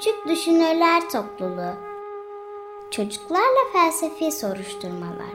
[0.00, 1.74] Küçük Düşünürler Topluluğu.
[2.90, 5.30] Çocuklarla Felsefi Soruşturmalar.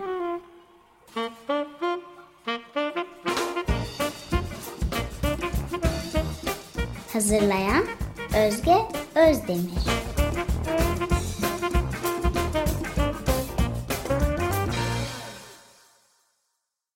[7.14, 7.86] Hazırlayan
[8.48, 8.78] Özge
[9.16, 9.86] Özdemir.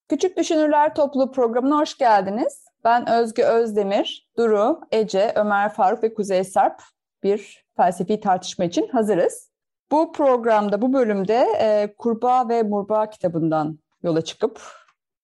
[0.10, 2.66] Küçük Düşünürler Topluluğu programına hoş geldiniz.
[2.84, 6.82] Ben Özge Özdemir, Duru, Ece, Ömer Faruk ve Kuzey Sarp
[7.24, 9.52] bir felsefi tartışma için hazırız.
[9.92, 14.62] Bu programda, bu bölümde e, Kurbağa ve Murbağa kitabından yola çıkıp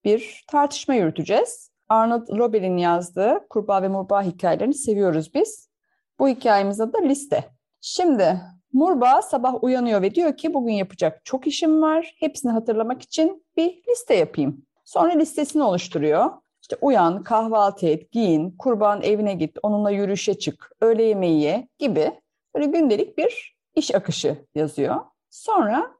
[0.05, 1.71] bir tartışma yürüteceğiz.
[1.89, 5.69] Arnold Lobel'in yazdığı Kurbağa ve Murbağa hikayelerini seviyoruz biz.
[6.19, 7.43] Bu hikayemiz adı Liste.
[7.81, 8.41] Şimdi
[8.73, 12.15] Murbağa sabah uyanıyor ve diyor ki bugün yapacak çok işim var.
[12.19, 14.65] Hepsini hatırlamak için bir liste yapayım.
[14.85, 16.31] Sonra listesini oluşturuyor.
[16.65, 22.11] İşte uyan, kahvaltı et, giyin, kurban evine git, onunla yürüyüşe çık, öğle yemeği ye gibi
[22.55, 24.95] böyle gündelik bir iş akışı yazıyor.
[25.29, 25.91] Sonra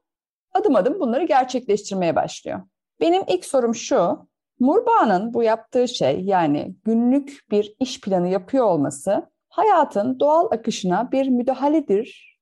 [0.52, 2.62] adım adım bunları gerçekleştirmeye başlıyor.
[3.00, 4.28] Benim ilk sorum şu,
[4.60, 11.28] Murba'nın bu yaptığı şey yani günlük bir iş planı yapıyor olması hayatın doğal akışına bir
[11.28, 12.38] müdahaledir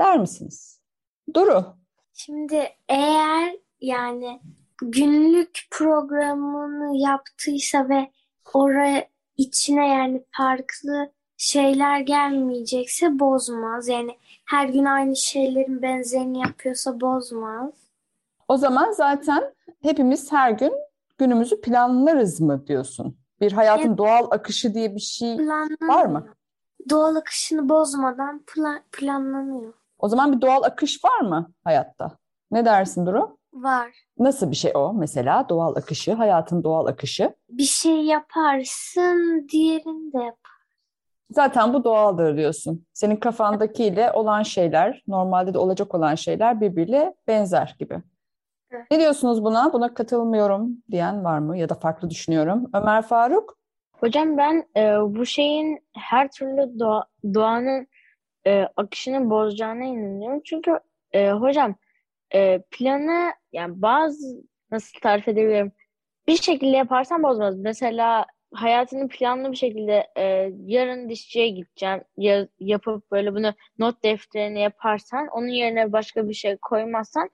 [0.00, 0.82] der misiniz?
[1.34, 1.64] Duru.
[2.12, 4.40] Şimdi eğer yani
[4.82, 8.10] günlük programını yaptıysa ve
[8.54, 13.88] oraya içine yani farklı şeyler gelmeyecekse bozmaz.
[13.88, 17.70] Yani her gün aynı şeylerin benzerini yapıyorsa bozmaz.
[18.48, 20.72] O zaman zaten hepimiz her gün
[21.18, 23.18] günümüzü planlarız mı diyorsun?
[23.40, 23.98] Bir hayatın Evet.
[23.98, 25.38] doğal akışı diye bir şey
[25.82, 26.26] var mı?
[26.90, 29.72] Doğal akışını bozmadan pla- planlanıyor.
[29.98, 32.18] O zaman bir doğal akış var mı hayatta?
[32.50, 33.38] Ne dersin Duru?
[33.52, 33.90] Var.
[34.22, 37.34] Nasıl bir şey o mesela doğal akışı, hayatın doğal akışı?
[37.48, 40.38] Bir şey yaparsın, diğerini de yap.
[41.30, 42.86] Zaten bu doğaldır diyorsun.
[42.92, 48.02] Senin kafandakiyle olan şeyler, normalde de olacak olan şeyler birbiriyle benzer gibi.
[48.70, 48.86] Evet.
[48.90, 49.72] Ne diyorsunuz buna?
[49.72, 51.58] Buna katılmıyorum diyen var mı?
[51.58, 52.70] Ya da farklı düşünüyorum.
[52.74, 53.58] Ömer Faruk?
[53.92, 57.86] Hocam ben e, bu şeyin her türlü doğa, doğanın
[58.46, 60.40] e, akışını bozacağına inanıyorum.
[60.44, 60.80] Çünkü
[61.12, 61.74] e, hocam
[62.34, 65.72] e, planı yani bazı nasıl tarif edebilirim?
[66.26, 67.58] Bir şekilde yaparsan bozmaz.
[67.58, 74.60] Mesela hayatını planlı bir şekilde e, yarın dişçiye gideceğim ya, yapıp böyle bunu not defterine
[74.60, 77.30] yaparsan onun yerine başka bir şey koymazsan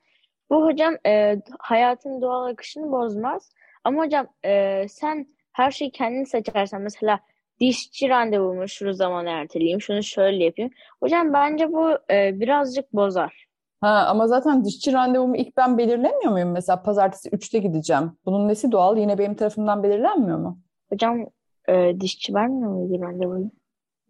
[0.50, 3.52] bu hocam e, hayatın doğal akışını bozmaz.
[3.84, 7.20] Ama hocam e, sen her şeyi kendin seçersen mesela
[7.60, 10.70] dişçi randevumu şu zaman erteleyeyim, şunu şöyle yapayım.
[11.00, 13.47] Hocam bence bu e, birazcık bozar.
[13.80, 16.50] Ha, ama zaten dişçi randevumu ilk ben belirlemiyor muyum?
[16.52, 18.12] Mesela pazartesi 3'te gideceğim.
[18.26, 18.96] Bunun nesi doğal?
[18.96, 20.58] Yine benim tarafımdan belirlenmiyor mu?
[20.92, 21.26] Hocam
[21.68, 23.50] e, dişçi vermiyor muydu randevuyu?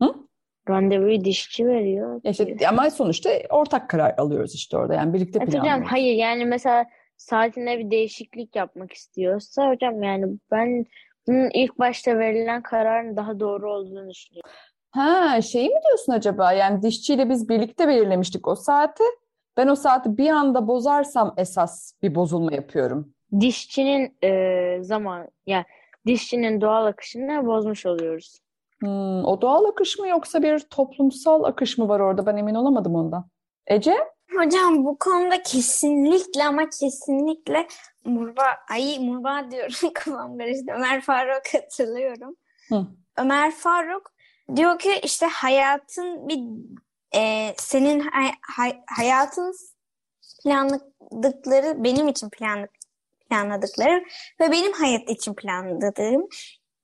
[0.02, 0.14] Hı?
[0.68, 2.20] Randevuyu dişçi veriyor.
[2.24, 4.94] Ya işte, ama sonuçta ortak karar alıyoruz işte orada.
[4.94, 5.92] Yani birlikte Evet hocam planlıyoruz.
[5.92, 6.86] hayır yani mesela
[7.16, 10.86] saatinde bir değişiklik yapmak istiyorsa hocam yani ben
[11.26, 14.50] bunun ilk başta verilen kararın daha doğru olduğunu düşünüyorum.
[14.90, 16.52] Ha, şeyi mi diyorsun acaba?
[16.52, 19.02] Yani dişçiyle biz birlikte belirlemiştik o saati.
[19.58, 23.14] Ben o saati bir anda bozarsam esas bir bozulma yapıyorum.
[23.40, 25.64] Dişçinin e, zaman yani
[26.06, 28.38] dişçinin doğal akışını bozmuş oluyoruz.
[28.80, 32.26] Hmm, o doğal akış mı yoksa bir toplumsal akış mı var orada?
[32.26, 33.28] Ben emin olamadım ondan.
[33.66, 33.96] Ece?
[34.36, 37.66] Hocam bu konuda kesinlikle ama kesinlikle
[38.04, 40.72] Murba, ay Murba diyorum kafam karıştı.
[40.76, 42.36] Ömer Faruk'a katılıyorum.
[42.68, 42.86] Hı.
[43.16, 44.12] Ömer Faruk
[44.56, 46.40] diyor ki işte hayatın bir
[47.14, 49.54] e, senin hay- hay- hayatın
[50.42, 52.68] planladıkları benim için planlı,
[53.30, 54.04] planladıkları
[54.40, 56.28] ve benim hayat için planladığım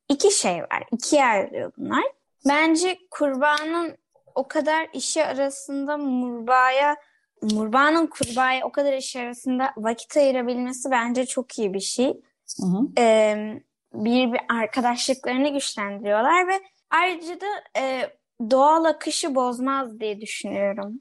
[0.08, 0.84] iki şey var.
[0.92, 2.04] İkiye ayrılıyor bunlar.
[2.48, 3.96] Bence kurbanın
[4.34, 6.96] o kadar işi arasında Murba'ya
[7.42, 12.20] Murba'nın kurbağaya o kadar işi arasında vakit ayırabilmesi bence çok iyi bir şey.
[12.60, 12.88] Hı hı.
[12.98, 13.62] Ee,
[13.94, 16.60] bir, bir arkadaşlıklarını güçlendiriyorlar ve
[16.90, 17.46] ayrıca da
[17.78, 18.10] e,
[18.50, 21.00] doğal akışı bozmaz diye düşünüyorum.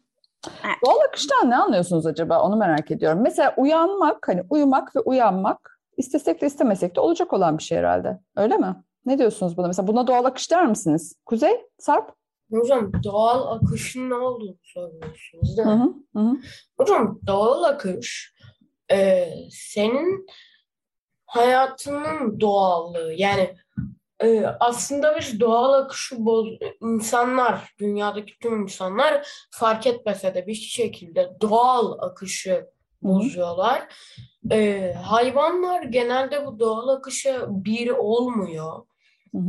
[0.85, 2.41] Doğal akıştan ne anlıyorsunuz acaba?
[2.41, 3.19] Onu merak ediyorum.
[3.21, 8.19] Mesela uyanmak, hani uyumak ve uyanmak istesek de istemesek de olacak olan bir şey herhalde.
[8.35, 8.75] Öyle mi?
[9.05, 9.67] Ne diyorsunuz buna?
[9.67, 11.15] Mesela buna doğal akış der misiniz?
[11.25, 12.15] Kuzey, Sarp?
[12.51, 15.93] Hocam doğal akışın ne olduğunu soruyorsunuz değil Hı mi?
[16.15, 16.35] hı, hı hı.
[16.77, 18.33] Hocam doğal akış
[18.91, 20.27] e, senin
[21.25, 23.13] hayatının doğallığı.
[23.13, 23.55] Yani
[24.23, 26.47] e, aslında biz doğal akışı boz
[26.81, 32.65] insanlar, dünyadaki tüm insanlar fark etmese de bir şekilde doğal akışı
[33.01, 33.93] bozuyorlar.
[34.51, 38.85] E, hayvanlar genelde bu doğal akışa bir olmuyor.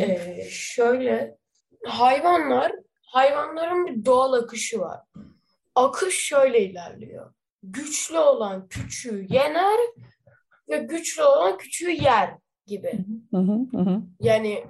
[0.01, 1.37] Ee, şöyle
[1.87, 2.73] hayvanlar
[3.07, 5.01] hayvanların bir doğal akışı var.
[5.75, 7.35] Akış şöyle ilerliyor.
[7.63, 9.81] Güçlü olan küçüğü yener
[10.69, 12.35] ve güçlü olan küçüğü yer
[12.67, 13.05] gibi.
[13.31, 14.65] Hı hı, hı Yani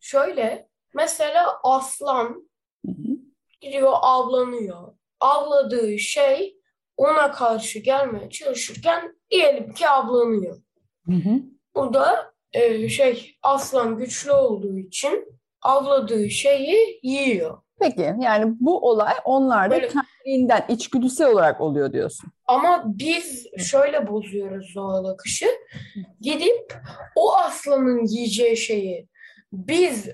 [0.00, 2.48] şöyle mesela aslan
[2.86, 3.16] hı hı.
[3.60, 4.94] gidiyor avlanıyor.
[5.20, 6.58] Avladığı şey
[6.96, 10.62] ona karşı gelmeye çalışırken diyelim ki avlanıyor.
[11.06, 11.42] Hı hı.
[11.74, 17.62] Bu da e, şey aslan güçlü olduğu için avladığı şeyi yiyor.
[17.80, 22.30] Peki yani bu olay onlarda Böyle- kendiliğinden içgüdüsel olarak oluyor diyorsun.
[22.46, 25.46] Ama biz şöyle bozuyoruz doğal akışı.
[26.20, 26.74] Gidip
[27.16, 29.08] o aslanın yiyeceği şeyi
[29.52, 30.08] biz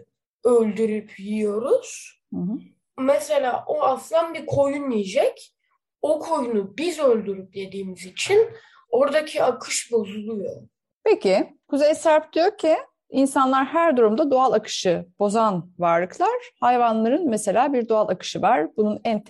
[0.45, 2.21] öldürüp yiyoruz.
[2.35, 2.59] Hı hı.
[2.99, 5.55] Mesela o aslan bir koyun yiyecek.
[6.03, 8.49] O koyunu biz öldürüp yediğimiz için
[8.91, 10.63] oradaki akış bozuluyor.
[11.05, 12.77] Peki Kuzey Serp diyor ki
[13.15, 16.53] insanlar her durumda doğal akışı bozan varlıklar.
[16.61, 18.77] Hayvanların mesela bir doğal akışı var.
[18.77, 19.25] Bunun en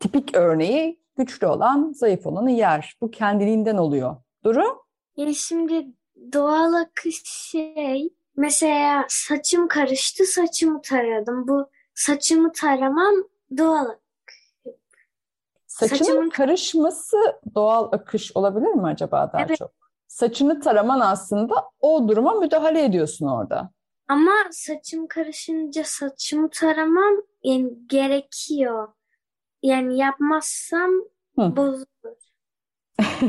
[0.00, 2.96] tipik örneği güçlü olan zayıf olanı yer.
[3.00, 4.16] Bu kendiliğinden oluyor.
[4.44, 4.82] Duru?
[5.16, 5.86] Yani şimdi
[6.32, 11.48] doğal akış şey mesela saçım karıştı saçımı taradım.
[11.48, 13.14] Bu saçımı taramam
[13.58, 13.86] doğal.
[15.66, 17.16] Saçının Saçımın- karışması
[17.54, 19.58] doğal akış olabilir mi acaba daha Evet.
[19.58, 19.70] çok?
[20.12, 23.70] Saçını taraman aslında o duruma müdahale ediyorsun orada.
[24.08, 27.14] Ama saçım karışınca saçımı taramam
[27.44, 28.88] yani gerekiyor.
[29.62, 30.90] Yani yapmazsam
[31.38, 31.56] Hı.
[31.56, 31.86] bozulur.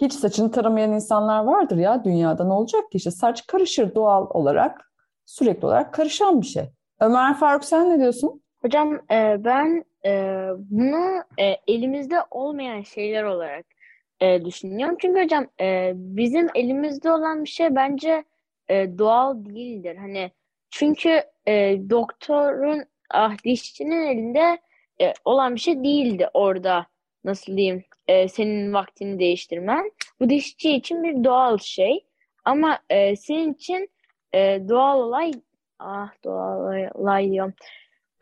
[0.00, 4.92] Hiç saçını taramayan insanlar vardır ya dünyada ne olacak ki işte saç karışır doğal olarak
[5.24, 6.70] sürekli olarak karışan bir şey.
[7.00, 8.42] Ömer Faruk sen ne diyorsun?
[8.62, 13.66] Hocam e, ben e, bunu e, elimizde olmayan şeyler olarak
[14.20, 14.96] e, düşünüyorum.
[15.00, 18.24] Çünkü hocam e, bizim elimizde olan bir şey bence
[18.68, 19.96] e, doğal değildir.
[19.96, 20.30] Hani
[20.70, 24.58] çünkü e, doktorun ah dişçinin elinde
[25.00, 26.86] e, olan bir şey değildi orada
[27.24, 29.90] nasıl diyeyim e, senin vaktini değiştirmen.
[30.20, 32.04] Bu dişçi için bir doğal şey.
[32.44, 33.90] Ama e, senin için
[34.34, 34.38] e,
[34.68, 35.32] doğal olay
[35.78, 37.54] ah doğal olay diyorum.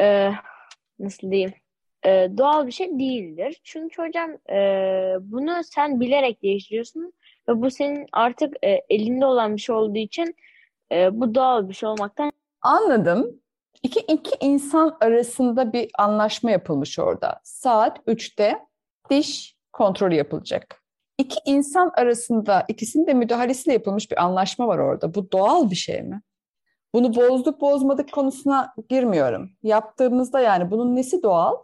[0.01, 0.31] E,
[0.99, 1.55] nasıl diyeyim?
[2.09, 3.61] E, doğal bir şey değildir.
[3.65, 4.59] Çünkü hocam e,
[5.21, 7.13] bunu sen bilerek değiştiriyorsun
[7.49, 10.37] ve bu senin artık e, elinde olan bir şey olduğu için
[10.93, 12.33] e, bu doğal bir şey olmaktan
[12.63, 13.41] Anladım.
[13.83, 17.41] İki, iki insan arasında bir anlaşma yapılmış orada.
[17.45, 18.59] Saat 3'te
[19.11, 20.83] diş kontrolü yapılacak.
[21.19, 25.15] İki insan arasında ikisinin de müdahalesiyle yapılmış bir anlaşma var orada.
[25.15, 26.23] Bu doğal bir şey mi?
[26.95, 29.51] Bunu bozduk bozmadık konusuna girmiyorum.
[29.63, 31.57] Yaptığımızda yani bunun nesi doğal?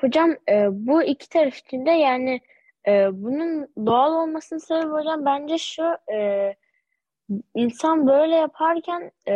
[0.00, 2.40] Hocam e, bu iki taraf için de yani
[2.88, 6.54] e, bunun doğal olmasının sebebi hocam bence şu e,
[7.54, 9.34] insan böyle yaparken e,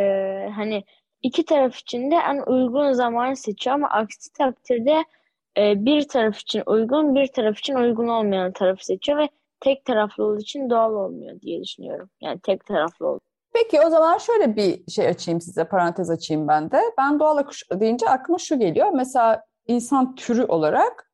[0.55, 0.85] hani
[1.23, 5.05] iki taraf için de en uygun zamanı seçiyor ama aksi takdirde
[5.59, 9.29] e, bir taraf için uygun bir taraf için uygun olmayan tarafı seçiyor ve
[9.61, 12.11] tek taraflı olduğu için doğal olmuyor diye düşünüyorum.
[12.21, 13.21] Yani tek taraflı olduğu.
[13.53, 16.81] Peki o zaman şöyle bir şey açayım size, parantez açayım ben de.
[16.99, 18.93] Ben doğal akış deyince aklıma şu geliyor.
[18.95, 21.13] Mesela insan türü olarak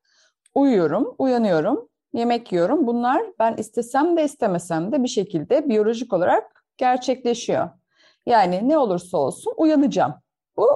[0.55, 2.87] uyuyorum, uyanıyorum, yemek yiyorum.
[2.87, 7.69] Bunlar ben istesem de istemesem de bir şekilde biyolojik olarak gerçekleşiyor.
[8.25, 10.13] Yani ne olursa olsun uyanacağım.
[10.57, 10.67] Bu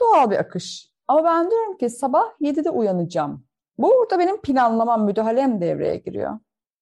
[0.00, 0.92] doğal bir akış.
[1.08, 3.46] Ama ben diyorum ki sabah 7'de uyanacağım.
[3.78, 6.38] Burada benim planlamam, müdahalem devreye giriyor.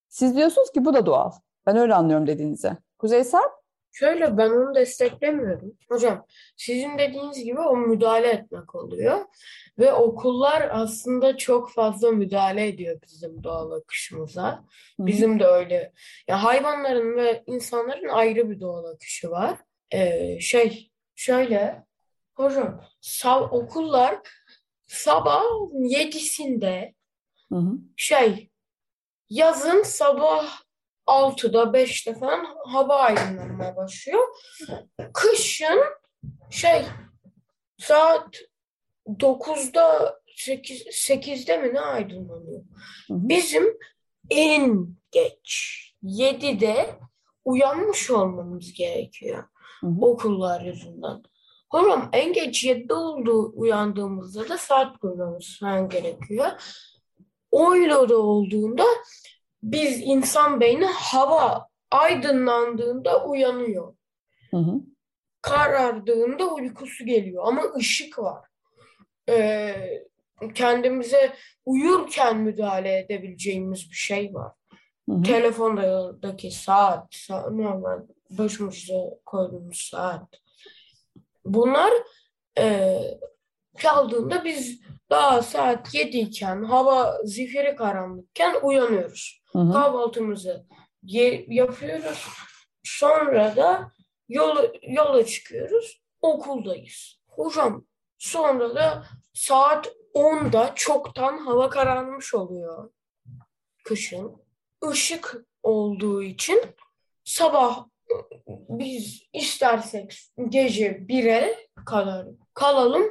[0.08, 1.30] Siz diyorsunuz ki bu da doğal.
[1.66, 2.76] Ben öyle anlıyorum dediğinizi.
[2.98, 3.59] Kuzey Sarp?
[4.00, 5.76] Şöyle ben onu desteklemiyorum.
[5.88, 6.26] Hocam
[6.56, 9.24] sizin dediğiniz gibi o müdahale etmek oluyor.
[9.78, 14.64] Ve okullar aslında çok fazla müdahale ediyor bizim doğal akışımıza.
[14.98, 15.92] Bizim de öyle.
[16.28, 19.58] Ya hayvanların ve insanların ayrı bir doğal akışı var.
[19.90, 21.84] Ee, şey şöyle
[22.34, 24.18] hocam sab okullar
[24.86, 25.42] sabah
[25.80, 26.94] yedisinde
[27.52, 27.72] Hı hı.
[27.96, 28.50] şey
[29.30, 30.60] yazın sabah
[31.10, 34.22] 6'da 5'te falan hava aydınlanmaya başlıyor.
[35.14, 35.80] Kışın
[36.50, 36.82] şey
[37.78, 38.36] saat
[39.06, 42.62] 9'da 8, 8'de mi ne aydınlanıyor?
[43.08, 43.28] Hı hı.
[43.28, 43.78] Bizim
[44.30, 46.98] en geç 7'de
[47.44, 49.44] uyanmış olmamız gerekiyor
[49.80, 50.00] Hı hı.
[50.00, 51.22] okullar yüzünden.
[51.70, 56.46] Hocam en geç 7'de oldu uyandığımızda da saat kurmamız falan gerekiyor.
[57.52, 58.84] Öyle de olduğunda
[59.62, 63.94] biz insan beyni hava aydınlandığında uyanıyor.
[64.50, 64.80] Hı hı.
[65.42, 68.44] Karardığında uykusu geliyor ama ışık var.
[69.28, 70.02] Ee,
[70.54, 71.32] kendimize
[71.66, 74.52] uyurken müdahale edebileceğimiz bir şey var.
[75.08, 75.22] Hı hı.
[75.22, 78.00] Telefondaki saat, sa- normal
[78.30, 78.94] başımıza
[79.26, 80.28] koyduğumuz saat.
[81.44, 81.92] Bunlar
[82.58, 82.98] e,
[83.78, 89.39] çaldığında biz daha saat 7 iken hava zifiri karanlıkken uyanıyoruz.
[89.52, 89.72] Hı hı.
[89.72, 90.66] Kahvaltımızı
[91.02, 92.28] ye- yapıyoruz.
[92.82, 93.92] Sonra da
[94.28, 96.02] yola, yola çıkıyoruz.
[96.22, 97.20] Okuldayız.
[97.28, 97.84] Hocam
[98.18, 102.90] sonra da saat 10'da çoktan hava kararmış oluyor.
[103.84, 104.36] Kışın.
[104.92, 106.62] Işık olduğu için
[107.24, 107.86] sabah
[108.68, 113.02] biz istersek gece 1'e kadar kalalım.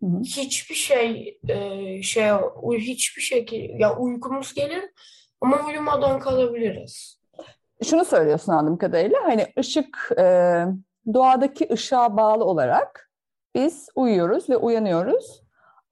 [0.00, 0.20] Hı hı.
[0.20, 2.30] Hiçbir şey e, şey
[2.78, 4.84] hiçbir şekilde ya uykumuz gelir
[5.40, 7.18] ama uyumadan kalabiliriz.
[7.84, 10.24] Şunu söylüyorsun anladığım kadarıyla hani ışık e,
[11.14, 13.10] doğadaki ışığa bağlı olarak
[13.54, 15.42] biz uyuyoruz ve uyanıyoruz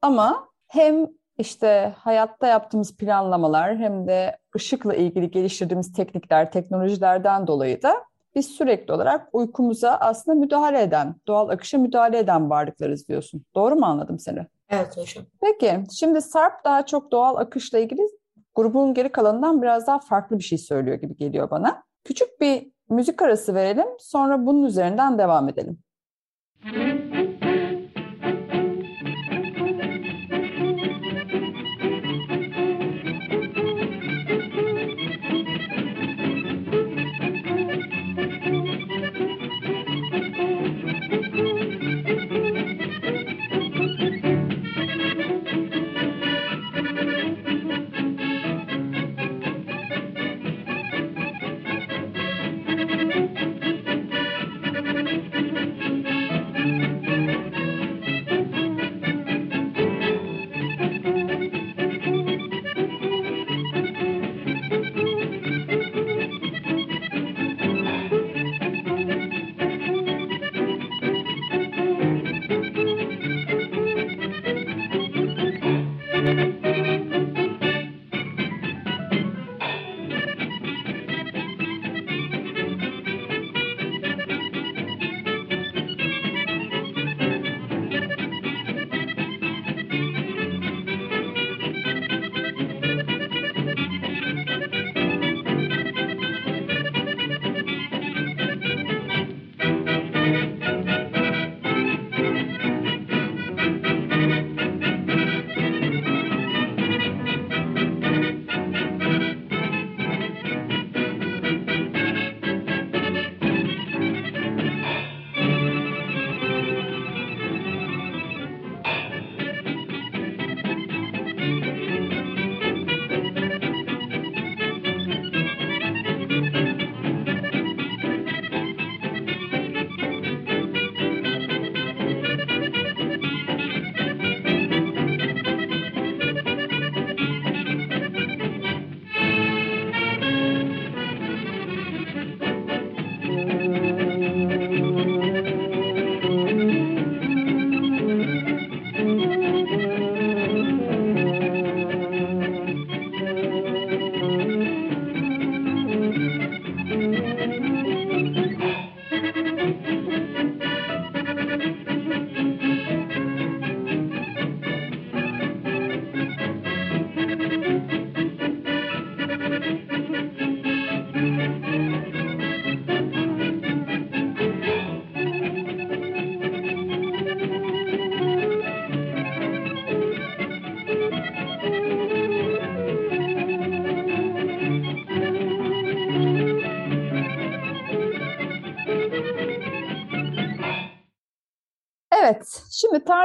[0.03, 1.07] ama hem
[1.38, 8.93] işte hayatta yaptığımız planlamalar hem de ışıkla ilgili geliştirdiğimiz teknikler, teknolojilerden dolayı da biz sürekli
[8.95, 13.45] olarak uykumuza aslında müdahale eden, doğal akışa müdahale eden varlıklarız diyorsun.
[13.55, 14.47] Doğru mu anladım seni?
[14.69, 15.25] Evet hocam.
[15.41, 18.03] Peki, şimdi Sarp daha çok doğal akışla ilgili
[18.56, 21.82] grubun geri kalanından biraz daha farklı bir şey söylüyor gibi geliyor bana.
[22.04, 25.78] Küçük bir müzik arası verelim, sonra bunun üzerinden devam edelim.
[26.76, 27.46] Evet,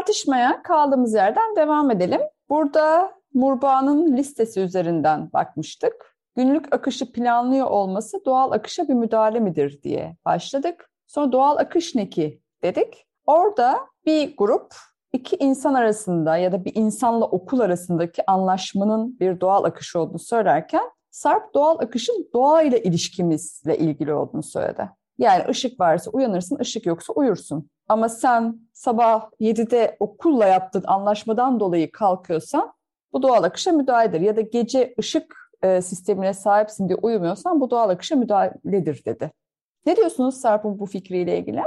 [0.02, 2.22] tartışmaya kaldığımız yerden devam edelim.
[2.50, 6.16] Burada Murba'nın listesi üzerinden bakmıştık.
[6.36, 10.90] Günlük akışı planlıyor olması doğal akışa bir müdahale midir diye başladık.
[11.08, 13.06] Sonra doğal akış ne ki dedik.
[13.26, 14.74] Orada bir grup
[15.14, 20.92] iki insan arasında ya da bir insanla okul arasındaki anlaşmanın bir doğal akış olduğunu söylerken
[21.12, 24.90] Sarp doğal akışın doğayla ilişkimizle ilgili olduğunu söyledi.
[25.22, 27.70] Yani ışık varsa uyanırsın, ışık yoksa uyursun.
[27.88, 32.74] Ama sen sabah 7'de okulla yaptığın anlaşmadan dolayı kalkıyorsan
[33.14, 34.22] bu doğal akışa müdahaledir.
[34.22, 39.32] Ya da gece ışık e, sistemine sahipsin diye uyumuyorsan bu doğal akışa müdahaledir dedi.
[39.86, 41.62] Ne diyorsunuz Sarp'ın bu fikriyle ilgili?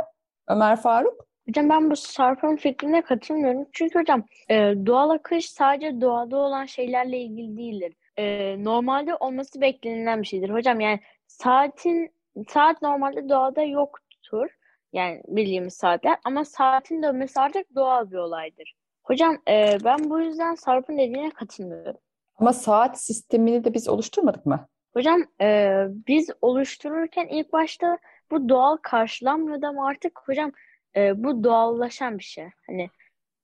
[0.48, 1.26] Ömer Faruk?
[1.48, 3.66] Hocam ben bu Sarp'ın fikrine katılmıyorum.
[3.72, 4.54] Çünkü hocam e,
[4.86, 7.94] doğal akış sadece doğada olan şeylerle ilgili değildir.
[8.16, 10.50] E, normalde olması beklenilen bir şeydir.
[10.50, 12.14] Hocam yani saatin
[12.48, 14.48] saat normalde doğada yoktur.
[14.92, 18.74] Yani bildiğimiz saatler ama saatin dönmesi artık doğal bir olaydır.
[19.02, 22.00] Hocam e, ben bu yüzden Sarp'ın dediğine katılmıyorum.
[22.36, 24.68] Ama saat sistemini de biz oluşturmadık mı?
[24.94, 27.98] Hocam e, biz oluştururken ilk başta
[28.30, 30.52] bu doğal karşılanmıyordu ama artık hocam
[30.96, 32.46] e, bu doğallaşan bir şey.
[32.66, 32.90] Hani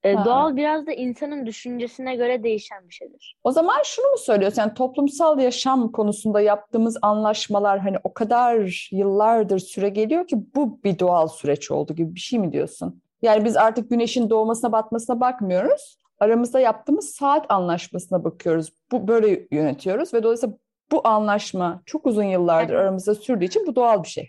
[0.04, 0.24] e, Ha.
[0.24, 3.36] doğal biraz da insanın düşüncesine göre değişen bir şeydir.
[3.44, 4.62] O zaman şunu mu söylüyorsun?
[4.62, 10.98] Yani toplumsal yaşam konusunda yaptığımız anlaşmalar hani o kadar yıllardır süre geliyor ki bu bir
[10.98, 13.02] doğal süreç oldu gibi bir şey mi diyorsun?
[13.22, 15.98] Yani biz artık güneşin doğmasına batmasına bakmıyoruz.
[16.20, 18.72] Aramızda yaptığımız saat anlaşmasına bakıyoruz.
[18.92, 20.56] Bu böyle yönetiyoruz ve dolayısıyla
[20.92, 24.28] bu anlaşma çok uzun yıllardır aramızda sürdüğü için bu doğal bir şey.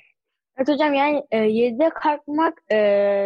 [0.57, 2.79] Evet hocam yani e, 7'de kalkmak e,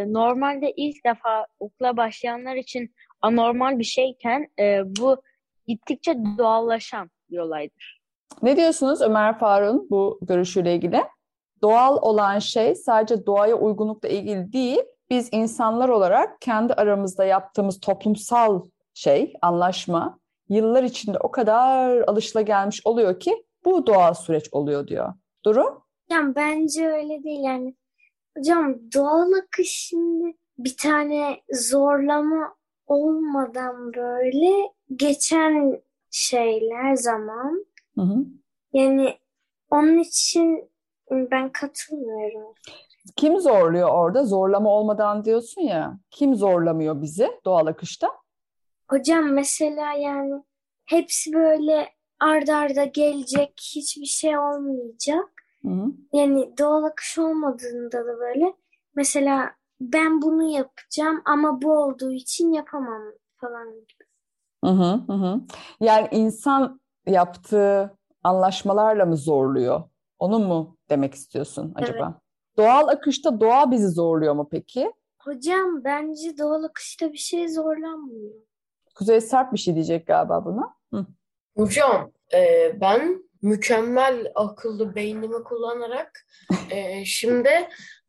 [0.07, 5.21] normalde ilk defa okula başlayanlar için anormal bir şeyken e, bu
[5.67, 8.01] gittikçe doğallaşan bir olaydır.
[8.41, 11.03] Ne diyorsunuz Ömer Faruk'un bu görüşüyle ilgili?
[11.61, 18.61] Doğal olan şey sadece doğaya uygunlukla ilgili değil, biz insanlar olarak kendi aramızda yaptığımız toplumsal
[18.93, 25.13] şey, anlaşma yıllar içinde o kadar alışılagelmiş oluyor ki bu doğal süreç oluyor diyor.
[25.45, 25.84] Durum?
[26.09, 27.75] Hocam bence öyle değil yani.
[28.37, 32.55] Hocam doğal akış şimdi bir tane zorlama
[32.87, 35.81] olmadan böyle geçen
[36.11, 37.65] şeyler zaman.
[37.95, 38.25] Hı hı.
[38.73, 39.17] Yani
[39.71, 40.69] onun için
[41.09, 42.53] ben katılmıyorum.
[43.15, 44.25] Kim zorluyor orada?
[44.25, 45.99] Zorlama olmadan diyorsun ya.
[46.11, 48.07] Kim zorlamıyor bizi doğal akışta?
[48.89, 50.43] Hocam mesela yani
[50.85, 55.34] hepsi böyle arda arda gelecek, hiçbir şey olmayacak.
[55.65, 55.85] Hı.
[56.13, 58.53] Yani doğal akış olmadığında da böyle
[58.95, 63.01] mesela ben bunu yapacağım ama bu olduğu için yapamam
[63.35, 64.03] falan gibi.
[64.63, 65.41] Hı hı, hı.
[65.79, 69.83] Yani insan yaptığı anlaşmalarla mı zorluyor?
[70.19, 72.21] Onu mu demek istiyorsun acaba?
[72.57, 74.91] Doğal akışta doğa bizi zorluyor mu peki?
[75.21, 78.33] Hocam bence doğal akışta bir şey zorlanmıyor.
[78.95, 80.75] Kuzey Sarp bir şey diyecek galiba buna.
[80.93, 81.05] Hı.
[81.57, 86.25] Hocam e, ben mükemmel akıllı beynimi kullanarak
[86.69, 87.49] e, şimdi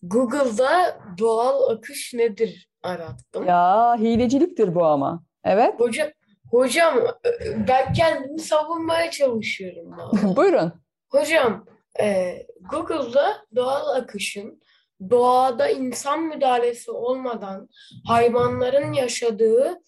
[0.03, 3.47] Google'da doğal akış nedir arattım.
[3.47, 5.25] Ya hileciliktir bu ama.
[5.45, 5.81] Evet.
[5.81, 6.09] Hocam,
[6.51, 9.97] hocam e, ben kendimi savunmaya çalışıyorum.
[10.37, 10.73] Buyurun.
[11.11, 11.67] Hocam,
[12.01, 12.37] e,
[12.71, 14.63] Google'da doğal akışın
[15.11, 17.69] doğada insan müdahalesi olmadan
[18.07, 19.83] hayvanların yaşadığı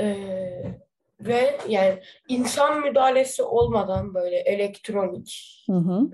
[0.00, 0.26] e,
[1.26, 5.62] ve yani insan müdahalesi olmadan böyle elektronik.
[5.66, 6.10] Hı hı.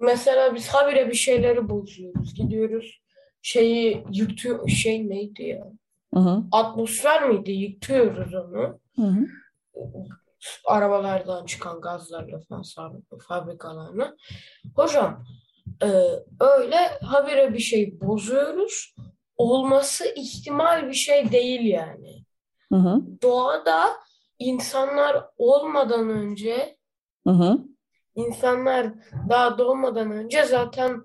[0.00, 2.34] Mesela biz habire bir şeyleri bozuyoruz.
[2.34, 3.02] Gidiyoruz
[3.42, 4.68] şeyi yıktıyor.
[4.68, 5.72] Şey neydi ya?
[6.14, 6.42] Hı hı.
[6.52, 7.52] Atmosfer miydi?
[7.52, 8.80] Yıkıyoruz onu.
[8.96, 9.26] Hı hı.
[10.66, 14.16] arabalardan çıkan gazlarla falan fabrikalarına.
[14.76, 15.24] Hocam
[15.82, 15.88] e,
[16.40, 18.94] öyle habire bir şey bozuyoruz.
[19.36, 22.21] Olması ihtimal bir şey değil yani.
[22.72, 23.02] Hı hı.
[23.22, 23.84] Doğada
[24.38, 26.76] insanlar olmadan önce
[27.26, 27.58] Hı hı.
[28.14, 28.86] insanlar
[29.28, 31.02] daha doğmadan önce zaten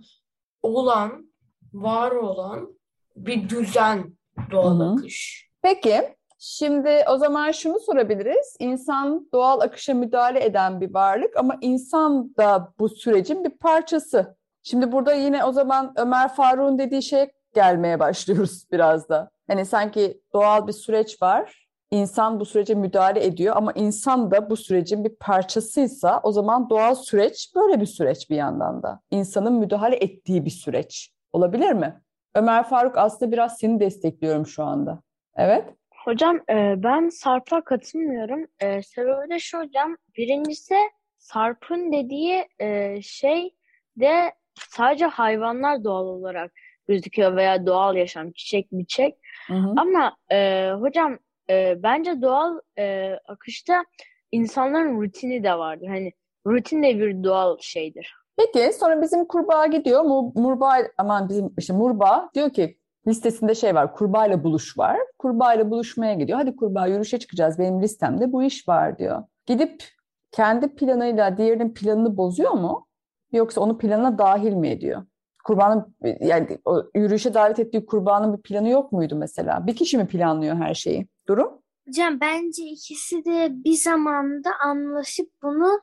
[0.61, 1.31] olan,
[1.73, 2.69] var olan
[3.15, 4.17] bir düzen
[4.51, 4.91] doğal Hı hı.
[4.93, 5.49] akış.
[5.61, 8.55] Peki, şimdi o zaman şunu sorabiliriz.
[8.59, 14.37] İnsan doğal akışa müdahale eden bir varlık ama insan da bu sürecin bir parçası.
[14.63, 19.31] Şimdi burada yine o zaman Ömer Faruk'un dediği şeye gelmeye başlıyoruz biraz da.
[19.47, 21.67] Hani sanki doğal bir süreç var.
[21.91, 26.95] İnsan bu sürece müdahale ediyor ama insan da bu sürecin bir parçasıysa o zaman doğal
[26.95, 29.01] süreç böyle bir süreç bir yandan da.
[29.11, 31.11] İnsanın müdahale ettiği bir süreç.
[31.33, 32.01] Olabilir mi?
[32.35, 35.01] Ömer Faruk aslında biraz seni destekliyorum şu anda.
[35.35, 35.65] Evet.
[36.05, 38.45] Hocam e, ben Sarp'a katılmıyorum.
[38.59, 39.97] E, sebebi de şu hocam.
[40.17, 40.75] Birincisi
[41.17, 43.55] Sarp'ın dediği e, şey
[43.97, 44.33] de
[44.69, 46.51] sadece hayvanlar doğal olarak
[46.87, 49.15] gözüküyor veya doğal yaşam, çiçek, biçek.
[49.47, 49.73] Hı hı.
[49.77, 51.17] Ama e, hocam
[51.49, 53.85] e, bence doğal e, akışta
[54.31, 55.87] insanların rutini de vardır.
[55.87, 56.11] Hani
[56.47, 58.13] rutin de bir doğal şeydir.
[58.37, 60.01] Peki sonra bizim kurbağa gidiyor.
[60.01, 63.93] Mu- Murbağa aman bizim işte Murbağa diyor ki listesinde şey var.
[63.95, 64.97] Kurbağa ile buluş var.
[65.19, 66.37] Kurbağa ile buluşmaya gidiyor.
[66.39, 67.59] Hadi kurbağa yürüyüşe çıkacağız.
[67.59, 69.23] Benim listemde bu iş var diyor.
[69.45, 69.83] Gidip
[70.31, 72.87] kendi planıyla diğerinin planını bozuyor mu?
[73.31, 75.05] Yoksa onu planına dahil mi ediyor?
[75.47, 79.67] Kurbanın yani o yürüyüşe davet ettiği kurbanın bir planı yok muydu mesela?
[79.67, 81.07] Bir kişi mi planlıyor her şeyi?
[81.27, 81.61] Durum?
[81.87, 85.81] Hocam bence ikisi de bir zamanda anlaşıp bunu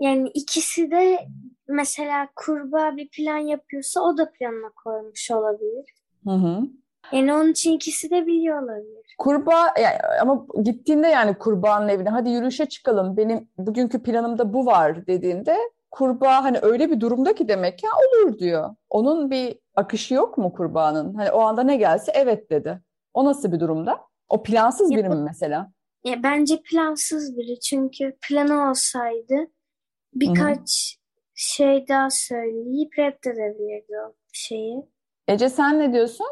[0.00, 1.18] yani ikisi de
[1.68, 5.84] mesela kurbağa bir plan yapıyorsa o da planına koymuş olabilir.
[6.24, 6.62] Hı hı.
[7.12, 9.14] Yani onun için ikisi de biliyor olabilir.
[9.18, 15.06] Kurbağa yani, ama gittiğinde yani kurbağanın evine hadi yürüyüşe çıkalım benim bugünkü planımda bu var
[15.06, 15.56] dediğinde
[15.94, 18.74] kurbağa hani öyle bir durumda ki demek ya olur diyor.
[18.90, 21.14] Onun bir akışı yok mu kurbağanın?
[21.14, 22.80] Hani o anda ne gelse evet dedi.
[23.14, 24.00] O nasıl bir durumda?
[24.28, 25.72] O plansız biri mi mesela?
[26.04, 29.34] Ya bence plansız biri çünkü planı olsaydı
[30.14, 30.98] birkaç
[31.34, 34.76] şey daha söyleyip reddedebilirdi o şeyi.
[35.28, 36.26] Ece sen ne diyorsun?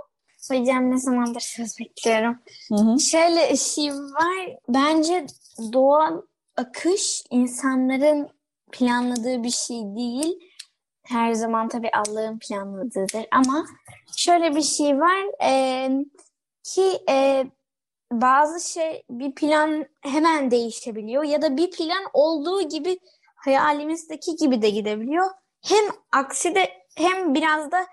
[0.50, 2.38] Hocam ne zamandır söz bekliyorum.
[2.68, 3.00] Hı hı.
[3.00, 4.58] Şöyle şey var.
[4.68, 5.26] Bence
[5.72, 6.22] doğal
[6.56, 8.28] akış insanların
[8.72, 10.38] planladığı bir şey değil.
[11.02, 13.66] Her zaman tabii Allah'ın planladığıdır ama
[14.16, 15.88] şöyle bir şey var e,
[16.64, 17.46] ki e,
[18.12, 22.98] bazı şey bir plan hemen değişebiliyor ya da bir plan olduğu gibi
[23.36, 25.30] hayalimizdeki gibi de gidebiliyor.
[25.62, 27.86] Hem aksi de hem biraz da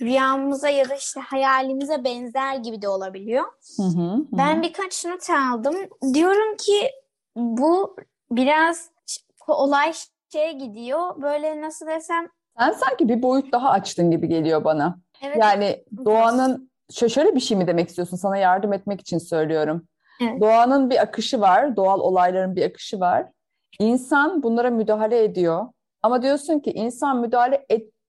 [0.00, 3.44] rüyamıza ya da işte hayalimize benzer gibi de olabiliyor.
[3.76, 4.26] Hı hı, hı.
[4.32, 5.76] Ben birkaç not aldım.
[6.14, 6.90] Diyorum ki
[7.36, 7.96] bu
[8.30, 8.90] biraz
[9.48, 9.92] olay
[10.32, 11.22] şeye gidiyor.
[11.22, 14.98] Böyle nasıl desem Sen sanki bir boyut daha açtın gibi geliyor bana.
[15.22, 18.16] evet Yani doğanın şö- şöyle bir şey mi demek istiyorsun?
[18.16, 19.86] Sana yardım etmek için söylüyorum.
[20.22, 20.40] Evet.
[20.40, 23.26] Doğanın bir akışı var, doğal olayların bir akışı var.
[23.78, 25.66] İnsan bunlara müdahale ediyor.
[26.02, 27.66] Ama diyorsun ki insan müdahale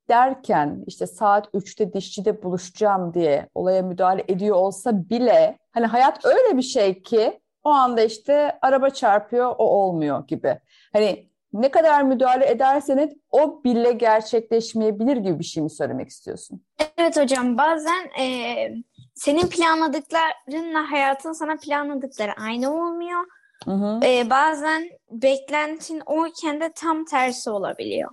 [0.10, 6.58] ederken işte saat 3'te dişçide buluşacağım diye olaya müdahale ediyor olsa bile hani hayat öyle
[6.58, 10.60] bir şey ki o anda işte araba çarpıyor o olmuyor gibi.
[10.94, 16.64] Hani ne kadar müdahale ederseniz o bile gerçekleşmeyebilir gibi bir şey mi söylemek istiyorsun?
[16.98, 18.76] Evet hocam bazen eee,
[19.16, 23.20] senin planladıklarınla hayatın sana planladıkları aynı olmuyor.
[23.66, 24.00] Hı hı.
[24.04, 28.10] Eee, bazen beklentin oyken de tam tersi olabiliyor.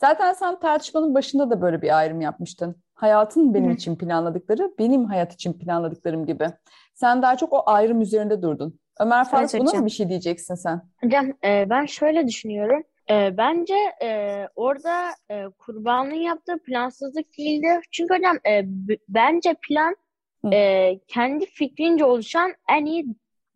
[0.00, 2.76] Zaten sen tartışmanın başında da böyle bir ayrım yapmıştın.
[2.94, 3.74] Hayatın benim Hı.
[3.74, 6.46] için planladıkları, benim hayat için planladıklarım gibi.
[6.94, 8.79] Sen daha çok o ayrım üzerinde durdun.
[9.00, 9.86] Ömer Faruk Evet buna hocam.
[9.86, 10.82] bir şey diyeceksin sen?
[11.04, 12.82] Hocam e, ben şöyle düşünüyorum.
[13.10, 17.80] E, bence e, orada e, kurbanın yaptığı plansızlık değildi.
[17.90, 19.96] Çünkü hocam e, b- bence plan
[20.44, 20.50] Hı.
[20.54, 23.06] e, kendi fikrince oluşan en iyi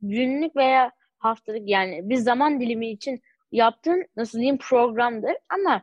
[0.02, 3.20] günlük veya haftalık yani bir zaman dilimi için
[3.52, 5.32] yaptığın nasıl diyeyim programdır.
[5.48, 5.82] Ama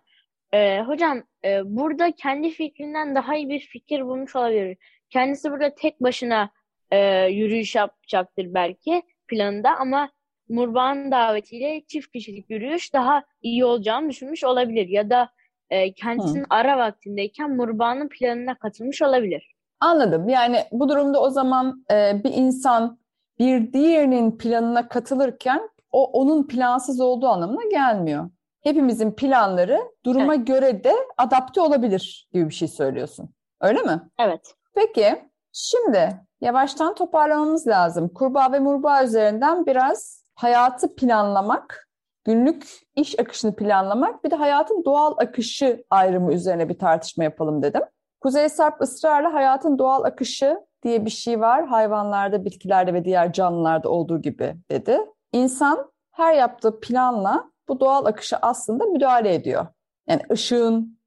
[0.53, 4.77] e, hocam e, burada kendi fikrinden daha iyi bir fikir bulmuş olabilir.
[5.09, 6.49] Kendisi burada tek başına
[6.91, 10.09] e, yürüyüş yapacaktır belki planında ama
[10.49, 14.87] Murban davetiyle çift kişilik yürüyüş daha iyi olacağını düşünmüş olabilir.
[14.87, 15.29] Ya da
[15.69, 19.55] e, kendisinin ara vaktindeyken Murban'ın planına katılmış olabilir.
[19.79, 20.29] Anladım.
[20.29, 22.99] Yani bu durumda o zaman e, bir insan
[23.39, 28.29] bir diğerinin planına katılırken o onun plansız olduğu anlamına gelmiyor.
[28.61, 33.29] Hepimizin planları duruma göre de adapte olabilir gibi bir şey söylüyorsun.
[33.61, 34.01] Öyle mi?
[34.19, 34.55] Evet.
[34.75, 38.09] Peki, şimdi yavaştan toparlamamız lazım.
[38.09, 41.89] Kurbağa ve murbağa üzerinden biraz hayatı planlamak,
[42.23, 47.81] günlük iş akışını planlamak, bir de hayatın doğal akışı ayrımı üzerine bir tartışma yapalım dedim.
[48.21, 51.67] Kuzey Sarp ısrarla hayatın doğal akışı diye bir şey var.
[51.67, 54.99] Hayvanlarda, bitkilerde ve diğer canlılarda olduğu gibi dedi.
[55.33, 59.67] İnsan her yaptığı planla bu doğal akışa aslında müdahale ediyor.
[60.07, 60.97] Yani ışığın,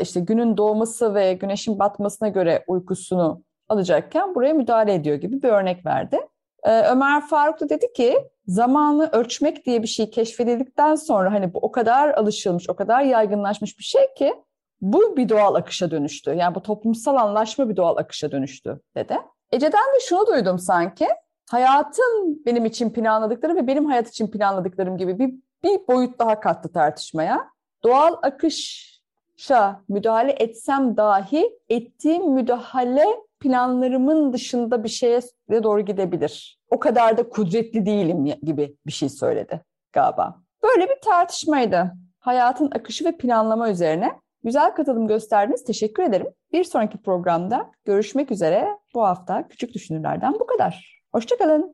[0.00, 5.86] işte günün doğması ve güneşin batmasına göre uykusunu alacakken buraya müdahale ediyor gibi bir örnek
[5.86, 6.20] verdi.
[6.64, 11.58] Ee, Ömer Faruk da dedi ki zamanı ölçmek diye bir şey keşfedildikten sonra hani bu
[11.58, 14.34] o kadar alışılmış, o kadar yaygınlaşmış bir şey ki
[14.80, 16.30] bu bir doğal akışa dönüştü.
[16.30, 19.18] Yani bu toplumsal anlaşma bir doğal akışa dönüştü dedi.
[19.52, 21.08] Ece'den de şunu duydum sanki.
[21.50, 26.72] Hayatın benim için planladıkları ve benim hayat için planladıklarım gibi bir, bir boyut daha kattı
[26.72, 27.48] tartışmaya.
[27.82, 28.14] Doğal
[29.42, 33.04] akışa müdahale etsem dahi ettiğim müdahale
[33.40, 35.20] planlarımın dışında bir şeye
[35.62, 36.58] doğru gidebilir.
[36.70, 39.60] O kadar da kudretli değilim gibi bir şey söyledi
[39.92, 40.36] galiba.
[40.62, 41.92] Böyle bir tartışmaydı.
[42.18, 44.12] Hayatın akışı ve planlama üzerine.
[44.44, 45.64] Güzel katılım gösterdiniz.
[45.64, 46.26] Teşekkür ederim.
[46.52, 48.68] Bir sonraki programda görüşmek üzere.
[48.94, 51.02] Bu hafta Küçük Düşünürlerden bu kadar.
[51.12, 51.70] Hoşçakalın.